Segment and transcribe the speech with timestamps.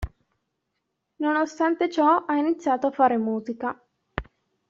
[1.17, 3.79] Nonostante ciò ha iniziato a fare musica.